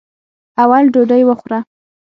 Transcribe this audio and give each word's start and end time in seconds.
اول 0.63 0.83
ډوډۍ 0.93 1.21
وخوره. 1.25 1.59